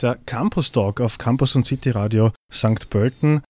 [0.00, 2.88] Der Campus Talk auf Campus und City Radio St.
[2.88, 3.42] Pölten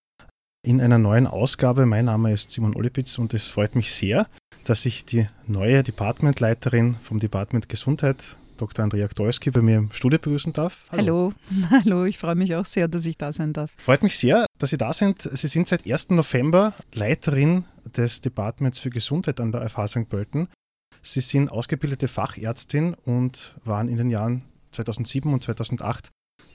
[0.65, 1.85] in einer neuen Ausgabe.
[1.85, 4.27] Mein Name ist Simon Olipitz und es freut mich sehr,
[4.63, 8.83] dass ich die neue Departmentleiterin vom Department Gesundheit, Dr.
[8.83, 10.85] Andrea Gdolski, bei mir im Studio begrüßen darf.
[10.91, 11.33] Hallo.
[11.69, 12.05] Hallo, Hallo.
[12.05, 13.71] ich freue mich auch sehr, dass ich da sein darf.
[13.77, 15.21] Freut mich sehr, dass Sie da sind.
[15.21, 16.09] Sie sind seit 1.
[16.09, 20.09] November Leiterin des Departments für Gesundheit an der FH St.
[20.09, 20.47] Pölten.
[21.03, 26.09] Sie sind ausgebildete Fachärztin und waren in den Jahren 2007 und 2008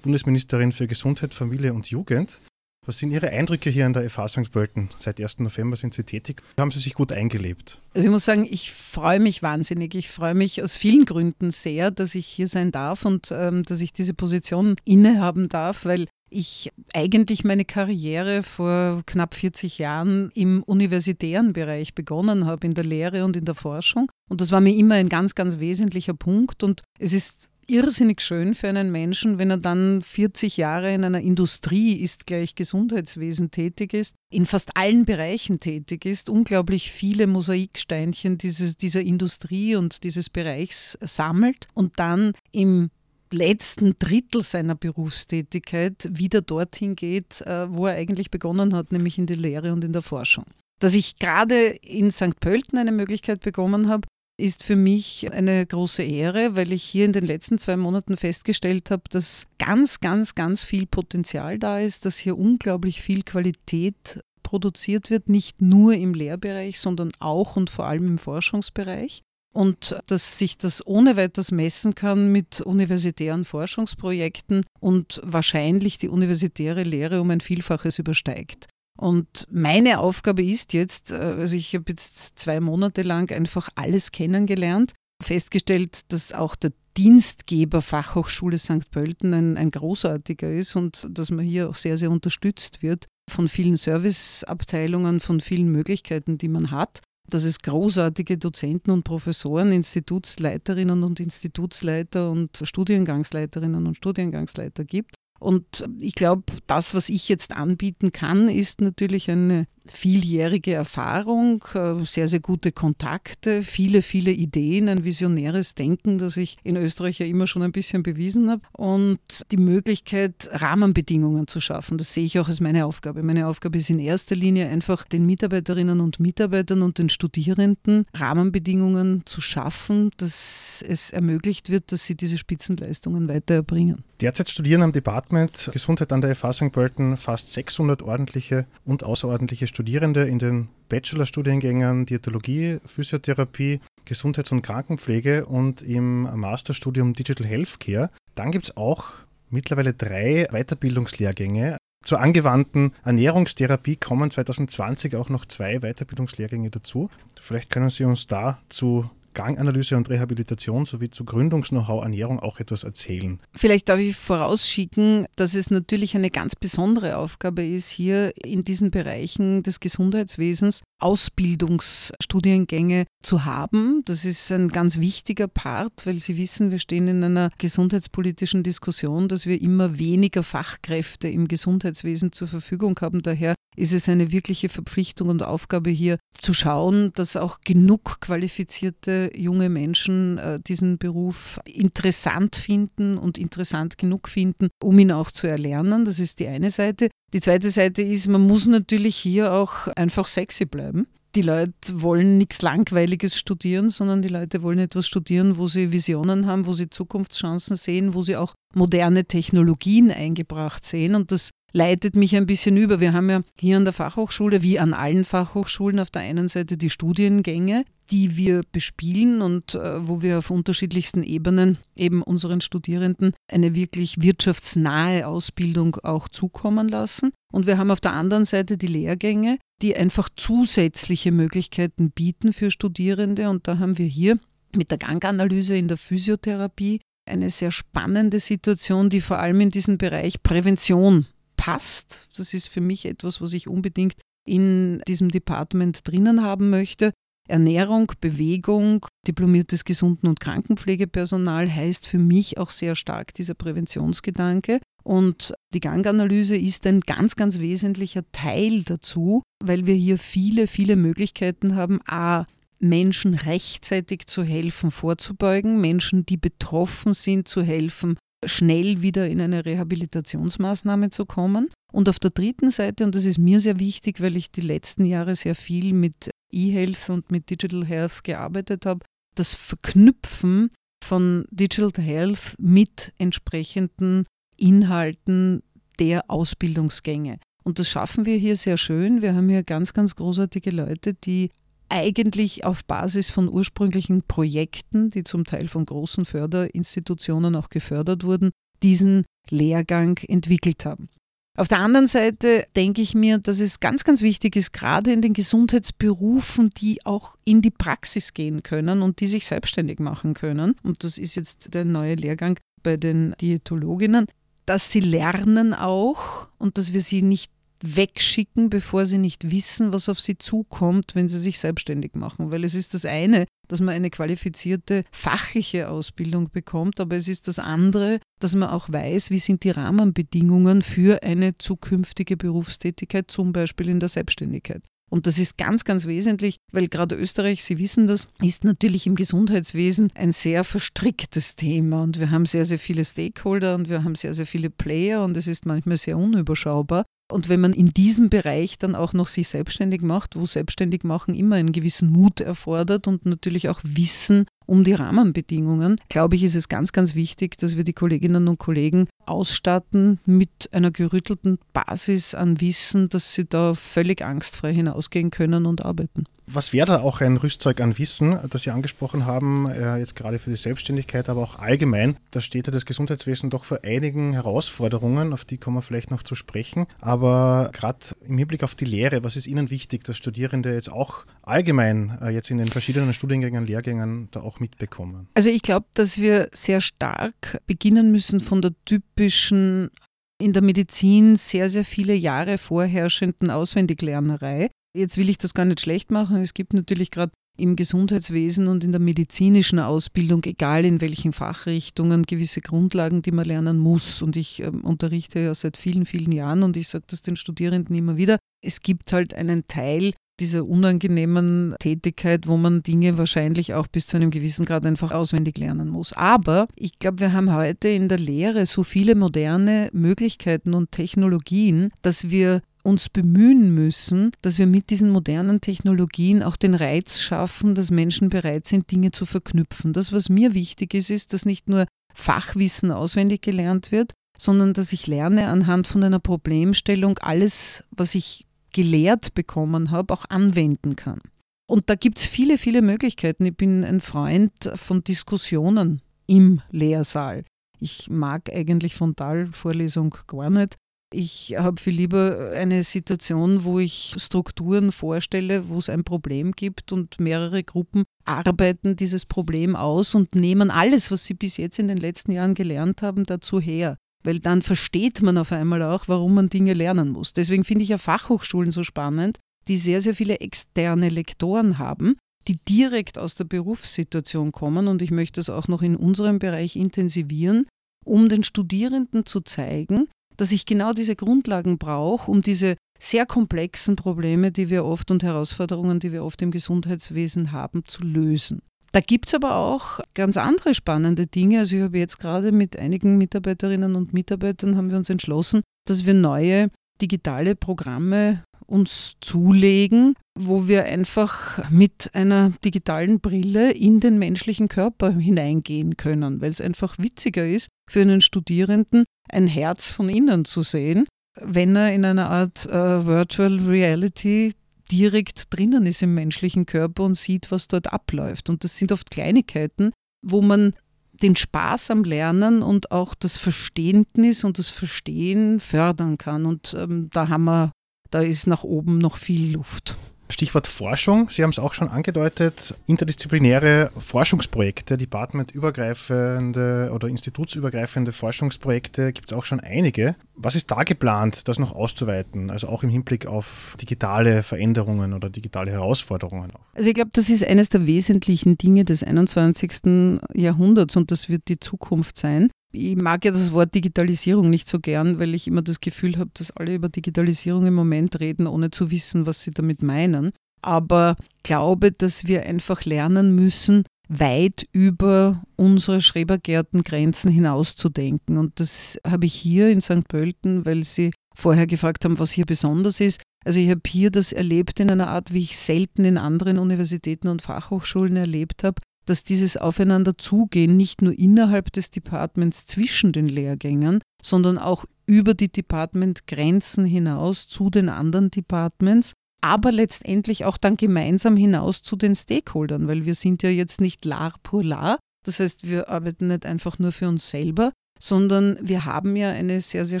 [0.04, 2.40] Bundesministerin für Gesundheit, Familie und Jugend.
[2.86, 4.52] Was sind Ihre Eindrücke hier an der FH St.
[4.52, 4.90] Pölten?
[4.98, 5.38] Seit 1.
[5.38, 6.42] November sind Sie tätig.
[6.60, 7.80] Haben Sie sich gut eingelebt?
[7.94, 9.94] Also ich muss sagen, ich freue mich wahnsinnig.
[9.94, 13.80] Ich freue mich aus vielen Gründen sehr, dass ich hier sein darf und ähm, dass
[13.80, 20.62] ich diese Position innehaben darf, weil ich eigentlich meine Karriere vor knapp 40 Jahren im
[20.64, 24.10] universitären Bereich begonnen habe, in der Lehre und in der Forschung.
[24.28, 26.62] Und das war mir immer ein ganz, ganz wesentlicher Punkt.
[26.62, 31.20] Und es ist irrsinnig schön für einen Menschen, wenn er dann 40 Jahre in einer
[31.20, 38.38] Industrie ist, gleich Gesundheitswesen tätig ist, in fast allen Bereichen tätig ist, unglaublich viele Mosaiksteinchen
[38.38, 42.90] dieses, dieser Industrie und dieses Bereichs sammelt und dann im
[43.32, 49.26] letzten Drittel seiner Berufstätigkeit wieder dorthin geht, äh, wo er eigentlich begonnen hat, nämlich in
[49.26, 50.44] der Lehre und in der Forschung.
[50.80, 52.40] Dass ich gerade in St.
[52.40, 54.06] Pölten eine Möglichkeit bekommen habe,
[54.36, 58.90] ist für mich eine große Ehre, weil ich hier in den letzten zwei Monaten festgestellt
[58.90, 65.10] habe, dass ganz, ganz, ganz viel Potenzial da ist, dass hier unglaublich viel Qualität produziert
[65.10, 69.22] wird, nicht nur im Lehrbereich, sondern auch und vor allem im Forschungsbereich.
[69.52, 76.82] Und dass sich das ohne weiteres messen kann mit universitären Forschungsprojekten und wahrscheinlich die universitäre
[76.82, 78.66] Lehre um ein Vielfaches übersteigt.
[79.04, 84.12] Und meine Aufgabe ist jetzt, äh, also ich habe jetzt zwei Monate lang einfach alles
[84.12, 88.90] kennengelernt, festgestellt, dass auch der Dienstgeber Fachhochschule St.
[88.90, 93.46] Pölten ein, ein großartiger ist und dass man hier auch sehr, sehr unterstützt wird von
[93.46, 101.02] vielen Serviceabteilungen, von vielen Möglichkeiten, die man hat dass es großartige Dozenten und Professoren, Institutsleiterinnen
[101.02, 105.14] und Institutsleiter und Studiengangsleiterinnen und Studiengangsleiter gibt.
[105.44, 112.04] Und ich glaube, das, was ich jetzt anbieten kann, ist natürlich eine vieljährige Erfahrung, äh,
[112.04, 117.26] sehr, sehr gute Kontakte, viele, viele Ideen, ein visionäres Denken, das ich in Österreich ja
[117.26, 119.18] immer schon ein bisschen bewiesen habe und
[119.50, 121.98] die Möglichkeit, Rahmenbedingungen zu schaffen.
[121.98, 123.22] Das sehe ich auch als meine Aufgabe.
[123.22, 129.22] Meine Aufgabe ist in erster Linie einfach den Mitarbeiterinnen und Mitarbeitern und den Studierenden Rahmenbedingungen
[129.26, 134.04] zu schaffen, dass es ermöglicht wird, dass sie diese Spitzenleistungen weiter erbringen.
[134.20, 136.72] Derzeit studieren am Department Gesundheit an der FH St.
[136.72, 145.46] Pölten fast 600 ordentliche und außerordentliche Studierende in den Bachelorstudiengängen Diätologie, Physiotherapie, Gesundheits- und Krankenpflege
[145.46, 148.10] und im Masterstudium Digital Healthcare.
[148.36, 149.06] Dann gibt es auch
[149.50, 151.76] mittlerweile drei Weiterbildungslehrgänge.
[152.04, 157.10] Zur angewandten Ernährungstherapie kommen 2020 auch noch zwei Weiterbildungslehrgänge dazu.
[157.40, 163.40] Vielleicht können Sie uns dazu Ganganalyse und Rehabilitation sowie zu Gründungs-Know-how Ernährung auch etwas erzählen?
[163.52, 168.90] Vielleicht darf ich vorausschicken, dass es natürlich eine ganz besondere Aufgabe ist, hier in diesen
[168.90, 174.00] Bereichen des Gesundheitswesens Ausbildungsstudiengänge zu haben.
[174.06, 179.28] Das ist ein ganz wichtiger Part, weil Sie wissen, wir stehen in einer gesundheitspolitischen Diskussion,
[179.28, 183.20] dass wir immer weniger Fachkräfte im Gesundheitswesen zur Verfügung haben.
[183.20, 189.30] Daher ist es eine wirkliche Verpflichtung und Aufgabe hier zu schauen, dass auch genug qualifizierte
[189.34, 195.46] junge Menschen äh, diesen Beruf interessant finden und interessant genug finden, um ihn auch zu
[195.46, 196.04] erlernen.
[196.04, 197.08] Das ist die eine Seite.
[197.32, 201.06] Die zweite Seite ist, man muss natürlich hier auch einfach sexy bleiben.
[201.34, 206.46] Die Leute wollen nichts Langweiliges studieren, sondern die Leute wollen etwas studieren, wo sie Visionen
[206.46, 211.16] haben, wo sie Zukunftschancen sehen, wo sie auch moderne Technologien eingebracht sehen.
[211.16, 213.00] Und das leitet mich ein bisschen über.
[213.00, 216.78] Wir haben ja hier an der Fachhochschule, wie an allen Fachhochschulen, auf der einen Seite
[216.78, 223.34] die Studiengänge, die wir bespielen und äh, wo wir auf unterschiedlichsten Ebenen eben unseren Studierenden
[223.50, 227.32] eine wirklich wirtschaftsnahe Ausbildung auch zukommen lassen.
[227.52, 232.70] Und wir haben auf der anderen Seite die Lehrgänge, die einfach zusätzliche Möglichkeiten bieten für
[232.70, 233.50] Studierende.
[233.50, 234.38] Und da haben wir hier
[234.76, 239.98] mit der Ganganalyse in der Physiotherapie eine sehr spannende Situation, die vor allem in diesem
[239.98, 241.26] Bereich Prävention
[241.64, 242.28] passt.
[242.36, 244.16] Das ist für mich etwas, was ich unbedingt
[244.46, 247.12] in diesem Department drinnen haben möchte.
[247.48, 254.80] Ernährung, Bewegung, diplomiertes Gesunden- und Krankenpflegepersonal heißt für mich auch sehr stark dieser Präventionsgedanke.
[255.04, 260.96] Und die Ganganalyse ist ein ganz, ganz wesentlicher Teil dazu, weil wir hier viele, viele
[260.96, 262.44] Möglichkeiten haben, a,
[262.78, 269.64] Menschen rechtzeitig zu helfen, vorzubeugen, Menschen, die betroffen sind, zu helfen, schnell wieder in eine
[269.64, 271.68] Rehabilitationsmaßnahme zu kommen.
[271.92, 275.04] Und auf der dritten Seite, und das ist mir sehr wichtig, weil ich die letzten
[275.04, 279.04] Jahre sehr viel mit E-Health und mit Digital Health gearbeitet habe,
[279.34, 280.70] das Verknüpfen
[281.04, 284.24] von Digital Health mit entsprechenden
[284.56, 285.62] Inhalten
[285.98, 287.38] der Ausbildungsgänge.
[287.62, 289.22] Und das schaffen wir hier sehr schön.
[289.22, 291.50] Wir haben hier ganz, ganz großartige Leute, die
[291.94, 298.50] eigentlich auf Basis von ursprünglichen Projekten, die zum Teil von großen Förderinstitutionen auch gefördert wurden,
[298.82, 301.08] diesen Lehrgang entwickelt haben.
[301.56, 305.22] Auf der anderen Seite denke ich mir, dass es ganz, ganz wichtig ist, gerade in
[305.22, 310.74] den Gesundheitsberufen, die auch in die Praxis gehen können und die sich selbstständig machen können.
[310.82, 314.26] Und das ist jetzt der neue Lehrgang bei den Diätologinnen,
[314.66, 317.52] dass sie lernen auch und dass wir sie nicht
[317.84, 322.50] wegschicken, bevor sie nicht wissen, was auf sie zukommt, wenn sie sich selbstständig machen.
[322.50, 327.48] Weil es ist das eine, dass man eine qualifizierte fachliche Ausbildung bekommt, aber es ist
[327.48, 333.52] das andere, dass man auch weiß, wie sind die Rahmenbedingungen für eine zukünftige Berufstätigkeit, zum
[333.52, 334.82] Beispiel in der Selbstständigkeit.
[335.10, 339.14] Und das ist ganz, ganz wesentlich, weil gerade Österreich, Sie wissen das, ist natürlich im
[339.14, 342.02] Gesundheitswesen ein sehr verstricktes Thema.
[342.02, 345.36] Und wir haben sehr, sehr viele Stakeholder und wir haben sehr, sehr viele Player und
[345.36, 347.04] es ist manchmal sehr unüberschaubar.
[347.32, 351.34] Und wenn man in diesem Bereich dann auch noch sich selbstständig macht, wo selbstständig machen
[351.34, 356.54] immer einen gewissen Mut erfordert und natürlich auch Wissen um die Rahmenbedingungen, glaube ich, ist
[356.54, 362.34] es ganz, ganz wichtig, dass wir die Kolleginnen und Kollegen ausstatten mit einer gerüttelten Basis
[362.34, 366.24] an Wissen, dass sie da völlig angstfrei hinausgehen können und arbeiten.
[366.46, 370.38] Was wäre da auch ein Rüstzeug an Wissen, das Sie angesprochen haben, äh, jetzt gerade
[370.38, 372.18] für die Selbstständigkeit, aber auch allgemein?
[372.30, 376.22] Da steht ja das Gesundheitswesen doch vor einigen Herausforderungen, auf die kommen wir vielleicht noch
[376.22, 376.86] zu sprechen.
[377.00, 381.24] Aber gerade im Hinblick auf die Lehre, was ist Ihnen wichtig, dass Studierende jetzt auch
[381.42, 385.28] allgemein äh, jetzt in den verschiedenen Studiengängen, Lehrgängen da auch mitbekommen?
[385.34, 389.90] Also ich glaube, dass wir sehr stark beginnen müssen von der typischen
[390.38, 394.68] in der Medizin sehr, sehr viele Jahre vorherrschenden Auswendiglernerei.
[394.96, 396.36] Jetzt will ich das gar nicht schlecht machen.
[396.36, 402.24] Es gibt natürlich gerade im Gesundheitswesen und in der medizinischen Ausbildung, egal in welchen Fachrichtungen,
[402.24, 404.22] gewisse Grundlagen, die man lernen muss.
[404.22, 407.94] Und ich äh, unterrichte ja seit vielen, vielen Jahren und ich sage das den Studierenden
[407.94, 408.38] immer wieder.
[408.64, 414.16] Es gibt halt einen Teil dieser unangenehmen Tätigkeit, wo man Dinge wahrscheinlich auch bis zu
[414.16, 416.12] einem gewissen Grad einfach auswendig lernen muss.
[416.12, 421.90] Aber ich glaube, wir haben heute in der Lehre so viele moderne Möglichkeiten und Technologien,
[422.02, 427.74] dass wir uns bemühen müssen, dass wir mit diesen modernen Technologien auch den Reiz schaffen,
[427.74, 429.92] dass Menschen bereit sind, Dinge zu verknüpfen.
[429.92, 434.92] Das, was mir wichtig ist, ist, dass nicht nur Fachwissen auswendig gelernt wird, sondern dass
[434.92, 441.20] ich lerne anhand von einer Problemstellung alles, was ich gelehrt bekommen habe, auch anwenden kann.
[441.66, 443.46] Und da gibt es viele, viele Möglichkeiten.
[443.46, 447.44] Ich bin ein Freund von Diskussionen im Lehrsaal.
[447.80, 450.76] Ich mag eigentlich Frontalvorlesung gar nicht.
[451.12, 456.90] Ich habe viel lieber eine Situation, wo ich Strukturen vorstelle, wo es ein Problem gibt
[456.90, 461.88] und mehrere Gruppen arbeiten dieses Problem aus und nehmen alles, was sie bis jetzt in
[461.88, 463.96] den letzten Jahren gelernt haben, dazu her.
[464.24, 467.32] Weil dann versteht man auf einmal auch, warum man Dinge lernen muss.
[467.32, 472.16] Deswegen finde ich ja Fachhochschulen so spannend, die sehr, sehr viele externe Lektoren haben,
[472.48, 474.88] die direkt aus der Berufssituation kommen.
[474.88, 477.66] Und ich möchte das auch noch in unserem Bereich intensivieren,
[478.04, 483.96] um den Studierenden zu zeigen, dass ich genau diese Grundlagen brauche, um diese sehr komplexen
[483.96, 488.62] Probleme, die wir oft und Herausforderungen, die wir oft im Gesundheitswesen haben, zu lösen.
[488.92, 491.58] Da gibt es aber auch ganz andere spannende Dinge.
[491.58, 496.06] Also ich habe jetzt gerade mit einigen Mitarbeiterinnen und Mitarbeitern haben wir uns entschlossen, dass
[496.06, 496.68] wir neue
[497.02, 505.12] digitale Programme uns zulegen, wo wir einfach mit einer digitalen Brille in den menschlichen Körper
[505.12, 510.62] hineingehen können, weil es einfach witziger ist für einen Studierenden, ein Herz von innen zu
[510.62, 511.06] sehen,
[511.40, 514.52] wenn er in einer Art äh, Virtual Reality
[514.90, 518.50] direkt drinnen ist im menschlichen Körper und sieht, was dort abläuft.
[518.50, 519.92] Und das sind oft Kleinigkeiten,
[520.22, 520.74] wo man
[521.22, 526.44] den Spaß am Lernen und auch das Verständnis und das Verstehen fördern kann.
[526.44, 527.72] Und ähm, da haben wir,
[528.14, 529.96] da ist nach oben noch viel Luft.
[530.30, 539.30] Stichwort Forschung, Sie haben es auch schon angedeutet, interdisziplinäre Forschungsprojekte, departmentübergreifende oder institutsübergreifende Forschungsprojekte gibt
[539.30, 540.16] es auch schon einige.
[540.34, 545.28] Was ist da geplant, das noch auszuweiten, also auch im Hinblick auf digitale Veränderungen oder
[545.28, 546.52] digitale Herausforderungen?
[546.72, 550.20] Also ich glaube, das ist eines der wesentlichen Dinge des 21.
[550.32, 554.78] Jahrhunderts und das wird die Zukunft sein ich mag ja das Wort Digitalisierung nicht so
[554.80, 558.70] gern, weil ich immer das Gefühl habe, dass alle über Digitalisierung im Moment reden, ohne
[558.70, 560.32] zu wissen, was sie damit meinen.
[560.62, 568.38] Aber glaube, dass wir einfach lernen müssen, weit über unsere Schrebergärtengrenzen hinauszudenken.
[568.38, 570.06] Und das habe ich hier in St.
[570.08, 573.20] Pölten, weil Sie vorher gefragt haben, was hier besonders ist.
[573.44, 577.28] Also ich habe hier das erlebt in einer Art, wie ich selten in anderen Universitäten
[577.28, 584.00] und Fachhochschulen erlebt habe, dass dieses Aufeinanderzugehen nicht nur innerhalb des Departments zwischen den Lehrgängen,
[584.22, 591.36] sondern auch über die Departmentgrenzen hinaus zu den anderen Departments, aber letztendlich auch dann gemeinsam
[591.36, 594.98] hinaus zu den Stakeholdern, weil wir sind ja jetzt nicht lar pour lar.
[595.26, 599.60] Das heißt, wir arbeiten nicht einfach nur für uns selber, sondern wir haben ja eine
[599.60, 600.00] sehr, sehr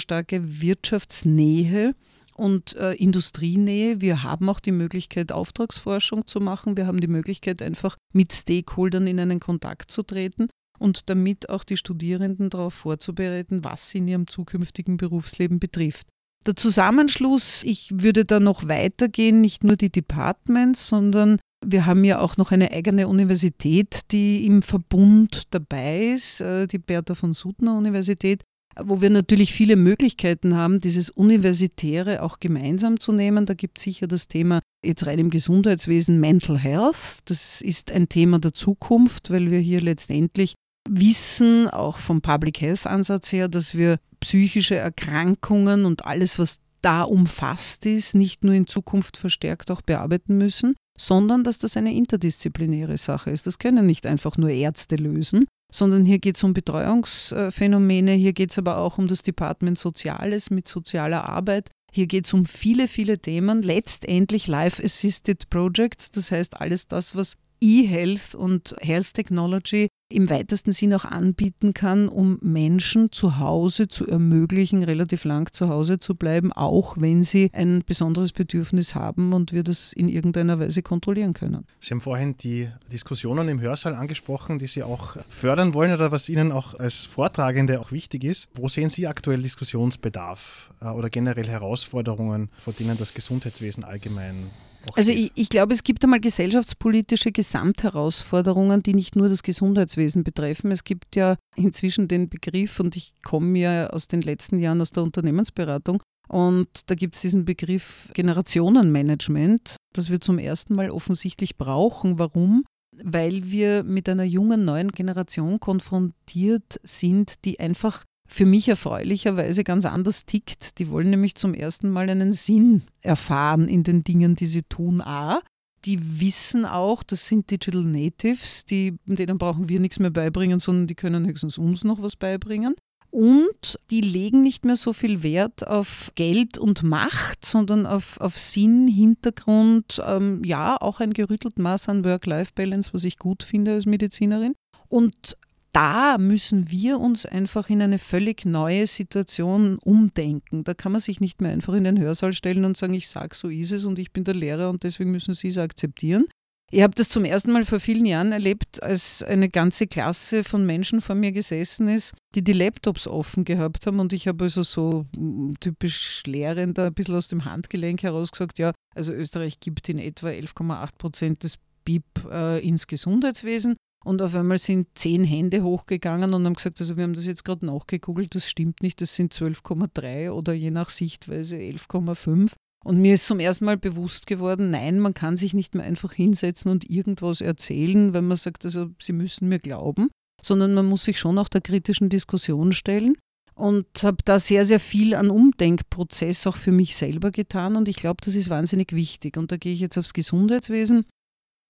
[0.00, 1.94] starke Wirtschaftsnähe
[2.34, 4.00] und äh, Industrienähe.
[4.00, 6.76] Wir haben auch die Möglichkeit, Auftragsforschung zu machen.
[6.76, 10.48] Wir haben die Möglichkeit, einfach mit Stakeholdern in einen Kontakt zu treten
[10.78, 16.08] und damit auch die Studierenden darauf vorzubereiten, was sie in ihrem zukünftigen Berufsleben betrifft.
[16.46, 22.18] Der Zusammenschluss, ich würde da noch weitergehen, nicht nur die Departments, sondern wir haben ja
[22.18, 27.78] auch noch eine eigene Universität, die im Verbund dabei ist, äh, die Bertha von Suttner
[27.78, 28.42] Universität,
[28.80, 33.46] wo wir natürlich viele Möglichkeiten haben, dieses Universitäre auch gemeinsam zu nehmen.
[33.46, 37.18] Da gibt es sicher das Thema jetzt rein im Gesundheitswesen Mental Health.
[37.26, 40.54] Das ist ein Thema der Zukunft, weil wir hier letztendlich
[40.88, 47.02] wissen, auch vom Public Health Ansatz her, dass wir psychische Erkrankungen und alles, was da
[47.02, 52.98] umfasst ist, nicht nur in Zukunft verstärkt auch bearbeiten müssen, sondern dass das eine interdisziplinäre
[52.98, 53.46] Sache ist.
[53.46, 58.52] Das können nicht einfach nur Ärzte lösen, sondern hier geht es um Betreuungsphänomene, hier geht
[58.52, 61.70] es aber auch um das Department Soziales mit sozialer Arbeit.
[61.90, 67.38] Hier geht es um viele, viele Themen, letztendlich Life-Assisted Projects, das heißt alles das, was
[67.64, 74.06] E-Health und Health Technology im weitesten Sinn auch anbieten kann, um Menschen zu Hause zu
[74.06, 79.54] ermöglichen, relativ lang zu Hause zu bleiben, auch wenn sie ein besonderes Bedürfnis haben und
[79.54, 81.66] wir das in irgendeiner Weise kontrollieren können.
[81.80, 86.28] Sie haben vorhin die Diskussionen im Hörsaal angesprochen, die Sie auch fördern wollen oder was
[86.28, 88.48] Ihnen auch als Vortragende auch wichtig ist.
[88.54, 94.50] Wo sehen Sie aktuell Diskussionsbedarf äh, oder generell Herausforderungen, vor denen das Gesundheitswesen allgemein
[94.96, 100.70] also ich, ich, glaube, es gibt einmal gesellschaftspolitische Gesamtherausforderungen, die nicht nur das Gesundheitswesen betreffen.
[100.70, 104.90] Es gibt ja inzwischen den Begriff, und ich komme ja aus den letzten Jahren aus
[104.90, 111.56] der Unternehmensberatung, und da gibt es diesen Begriff Generationenmanagement, das wir zum ersten Mal offensichtlich
[111.56, 112.18] brauchen.
[112.18, 112.64] Warum?
[112.96, 119.86] Weil wir mit einer jungen neuen Generation konfrontiert sind, die einfach für mich erfreulicherweise ganz
[119.86, 120.78] anders tickt.
[120.78, 125.00] Die wollen nämlich zum ersten Mal einen Sinn erfahren in den Dingen, die sie tun.
[125.00, 125.40] A,
[125.84, 130.88] die wissen auch, das sind Digital Natives, die, denen brauchen wir nichts mehr beibringen, sondern
[130.88, 132.74] die können höchstens uns noch was beibringen.
[133.10, 138.36] Und die legen nicht mehr so viel Wert auf Geld und Macht, sondern auf, auf
[138.36, 143.86] Sinn, Hintergrund, ähm, ja, auch ein gerüttelt Maß an Work-Life-Balance, was ich gut finde als
[143.86, 144.54] Medizinerin.
[144.88, 145.36] Und
[145.74, 150.62] da müssen wir uns einfach in eine völlig neue Situation umdenken.
[150.62, 153.34] Da kann man sich nicht mehr einfach in den Hörsaal stellen und sagen, ich sage,
[153.34, 156.26] so ist es und ich bin der Lehrer und deswegen müssen Sie es akzeptieren.
[156.70, 160.64] Ich habe das zum ersten Mal vor vielen Jahren erlebt, als eine ganze Klasse von
[160.64, 164.62] Menschen vor mir gesessen ist, die die Laptops offen gehabt haben und ich habe also
[164.62, 169.88] so mm, typisch Lehrender ein bisschen aus dem Handgelenk heraus gesagt, ja, also Österreich gibt
[169.88, 175.62] in etwa 11,8 Prozent des BIP äh, ins Gesundheitswesen und auf einmal sind zehn Hände
[175.62, 179.14] hochgegangen und haben gesagt, also wir haben das jetzt gerade nachgegoogelt, das stimmt nicht, das
[179.14, 182.52] sind 12,3 oder je nach Sichtweise 11,5.
[182.84, 186.12] Und mir ist zum ersten Mal bewusst geworden, nein, man kann sich nicht mehr einfach
[186.12, 190.10] hinsetzen und irgendwas erzählen, wenn man sagt, also sie müssen mir glauben,
[190.42, 193.16] sondern man muss sich schon auch der kritischen Diskussion stellen
[193.54, 197.96] und habe da sehr, sehr viel an Umdenkprozess auch für mich selber getan und ich
[197.96, 199.36] glaube, das ist wahnsinnig wichtig.
[199.36, 201.06] Und da gehe ich jetzt aufs Gesundheitswesen.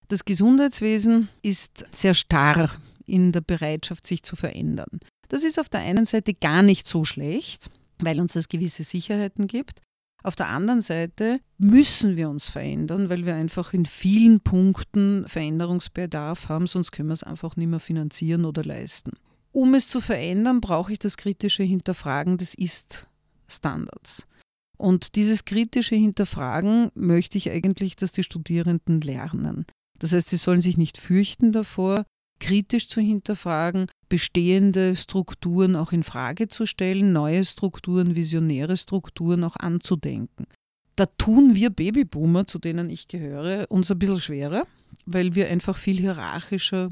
[0.09, 2.71] Das Gesundheitswesen ist sehr starr
[3.07, 5.01] in der Bereitschaft, sich zu verändern.
[5.29, 9.47] Das ist auf der einen Seite gar nicht so schlecht, weil uns das gewisse Sicherheiten
[9.47, 9.81] gibt.
[10.23, 16.49] Auf der anderen Seite müssen wir uns verändern, weil wir einfach in vielen Punkten Veränderungsbedarf
[16.49, 19.13] haben, sonst können wir es einfach nicht mehr finanzieren oder leisten.
[19.53, 24.27] Um es zu verändern, brauche ich das kritische Hinterfragen des Ist-Standards.
[24.77, 29.67] Und dieses kritische Hinterfragen möchte ich eigentlich, dass die Studierenden lernen.
[30.05, 32.05] Das heißt, sie sollen sich nicht fürchten davor,
[32.39, 39.57] kritisch zu hinterfragen, bestehende Strukturen auch in Frage zu stellen, neue Strukturen, visionäre Strukturen auch
[39.57, 40.45] anzudenken.
[40.95, 44.67] Da tun wir Babyboomer, zu denen ich gehöre, uns ein bisschen schwerer,
[45.07, 46.91] weil wir einfach viel hierarchischer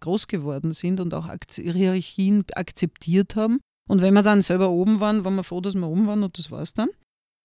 [0.00, 3.60] groß geworden sind und auch Hierarchien akzeptiert haben.
[3.88, 6.36] Und wenn wir dann selber oben waren, waren wir froh, dass wir oben waren und
[6.36, 6.90] das war es dann.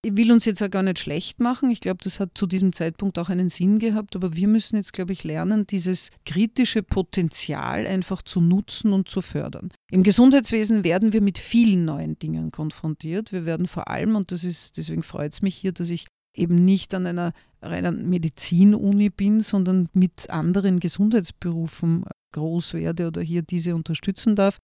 [0.06, 1.68] Ich will uns jetzt auch gar nicht schlecht machen.
[1.70, 4.14] Ich glaube, das hat zu diesem Zeitpunkt auch einen Sinn gehabt.
[4.14, 9.20] Aber wir müssen jetzt, glaube ich, lernen, dieses kritische Potenzial einfach zu nutzen und zu
[9.20, 9.72] fördern.
[9.90, 13.32] Im Gesundheitswesen werden wir mit vielen neuen Dingen konfrontiert.
[13.32, 16.64] Wir werden vor allem, und das ist, deswegen freut es mich hier, dass ich eben
[16.64, 23.74] nicht an einer reinen Medizinuni bin, sondern mit anderen Gesundheitsberufen groß werde oder hier diese
[23.74, 24.58] unterstützen darf.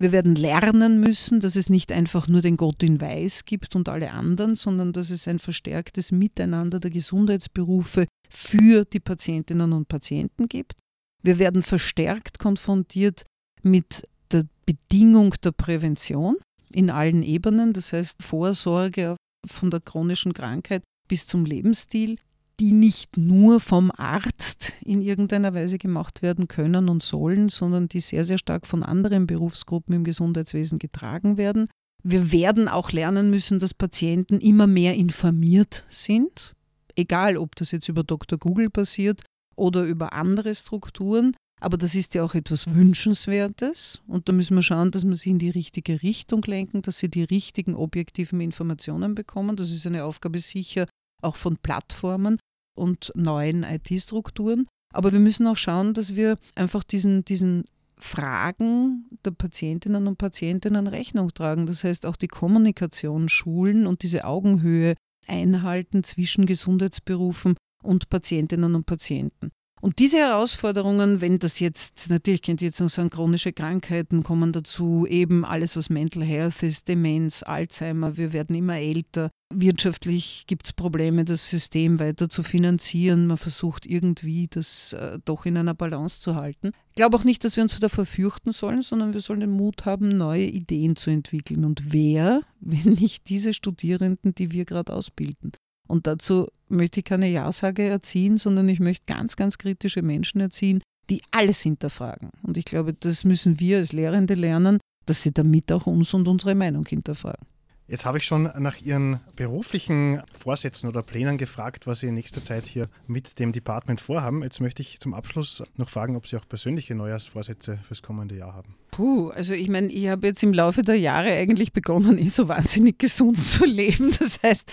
[0.00, 3.88] Wir werden lernen müssen, dass es nicht einfach nur den Gott in Weiß gibt und
[3.88, 10.48] alle anderen, sondern dass es ein verstärktes Miteinander der Gesundheitsberufe für die Patientinnen und Patienten
[10.48, 10.74] gibt.
[11.22, 13.24] Wir werden verstärkt konfrontiert
[13.62, 16.36] mit der Bedingung der Prävention
[16.72, 22.18] in allen Ebenen, das heißt Vorsorge von der chronischen Krankheit bis zum Lebensstil,
[22.60, 28.00] die nicht nur vom Arzt in irgendeiner Weise gemacht werden können und sollen, sondern die
[28.00, 31.68] sehr, sehr stark von anderen Berufsgruppen im Gesundheitswesen getragen werden.
[32.02, 36.54] Wir werden auch lernen müssen, dass Patienten immer mehr informiert sind,
[36.96, 38.38] egal ob das jetzt über Dr.
[38.38, 39.22] Google passiert
[39.56, 41.34] oder über andere Strukturen.
[41.60, 45.30] Aber das ist ja auch etwas Wünschenswertes und da müssen wir schauen, dass wir sie
[45.30, 49.56] in die richtige Richtung lenken, dass sie die richtigen objektiven Informationen bekommen.
[49.56, 50.86] Das ist eine Aufgabe sicher
[51.24, 52.38] auch von Plattformen
[52.76, 54.66] und neuen IT-Strukturen.
[54.92, 57.64] Aber wir müssen auch schauen, dass wir einfach diesen, diesen
[57.96, 61.66] Fragen der Patientinnen und Patientinnen Rechnung tragen.
[61.66, 64.94] Das heißt, auch die Kommunikation schulen und diese Augenhöhe
[65.26, 69.50] einhalten zwischen Gesundheitsberufen und Patientinnen und Patienten.
[69.84, 74.50] Und diese Herausforderungen, wenn das jetzt, natürlich könnt ihr jetzt noch sagen, chronische Krankheiten kommen
[74.50, 79.28] dazu, eben alles, was Mental Health ist, Demenz, Alzheimer, wir werden immer älter.
[79.52, 83.26] Wirtschaftlich gibt es Probleme, das System weiter zu finanzieren.
[83.26, 86.70] Man versucht irgendwie, das äh, doch in einer Balance zu halten.
[86.88, 89.84] Ich glaube auch nicht, dass wir uns davor fürchten sollen, sondern wir sollen den Mut
[89.84, 91.62] haben, neue Ideen zu entwickeln.
[91.62, 95.52] Und wer, wenn nicht diese Studierenden, die wir gerade ausbilden?
[95.86, 100.82] Und dazu möchte ich keine Ja-Sage erziehen, sondern ich möchte ganz, ganz kritische Menschen erziehen,
[101.10, 102.30] die alles hinterfragen.
[102.42, 106.26] Und ich glaube, das müssen wir als Lehrende lernen, dass sie damit auch uns und
[106.28, 107.46] unsere Meinung hinterfragen.
[107.86, 112.42] Jetzt habe ich schon nach Ihren beruflichen Vorsätzen oder Plänen gefragt, was Sie in nächster
[112.42, 114.42] Zeit hier mit dem Department vorhaben.
[114.42, 118.54] Jetzt möchte ich zum Abschluss noch fragen, ob Sie auch persönliche Neujahrsvorsätze fürs kommende Jahr
[118.54, 118.76] haben.
[118.94, 122.46] Puh, also ich meine, ich habe jetzt im Laufe der Jahre eigentlich begonnen, eh so
[122.46, 124.12] wahnsinnig gesund zu leben.
[124.20, 124.70] Das heißt,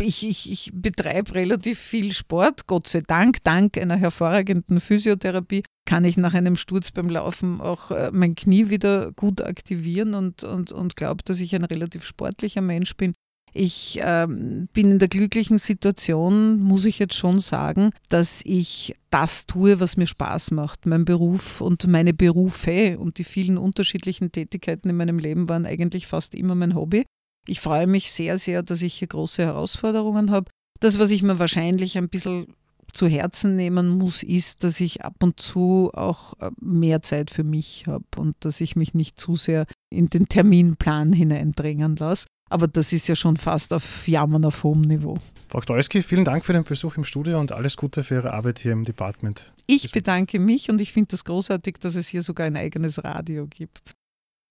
[0.00, 6.04] ich, ich, ich betreibe relativ viel Sport, Gott sei Dank, dank einer hervorragenden Physiotherapie kann
[6.04, 10.72] ich nach einem Sturz beim Laufen auch äh, mein Knie wieder gut aktivieren und, und,
[10.72, 13.12] und glaube, dass ich ein relativ sportlicher Mensch bin.
[13.52, 19.46] Ich ähm, bin in der glücklichen Situation, muss ich jetzt schon sagen, dass ich das
[19.46, 20.86] tue, was mir Spaß macht.
[20.86, 26.06] Mein Beruf und meine Berufe und die vielen unterschiedlichen Tätigkeiten in meinem Leben waren eigentlich
[26.06, 27.04] fast immer mein Hobby.
[27.46, 30.50] Ich freue mich sehr, sehr, dass ich hier große Herausforderungen habe.
[30.78, 32.54] Das, was ich mir wahrscheinlich ein bisschen
[32.92, 37.44] zu Herzen nehmen muss, ist, dass ich ab und zu auch äh, mehr Zeit für
[37.44, 42.26] mich habe und dass ich mich nicht zu sehr in den Terminplan hineindrängen lasse.
[42.50, 45.16] Aber das ist ja schon fast auf Jammern auf hohem Niveau.
[45.48, 48.58] Frau Gdolski, vielen Dank für den Besuch im Studio und alles Gute für Ihre Arbeit
[48.58, 49.52] hier im Department.
[49.66, 53.46] Ich bedanke mich und ich finde das großartig, dass es hier sogar ein eigenes Radio
[53.46, 53.92] gibt.